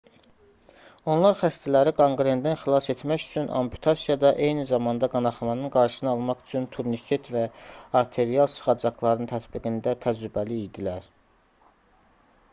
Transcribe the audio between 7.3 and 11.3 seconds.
və arterial sıxacaqların tətbiqində təcrübəli idilər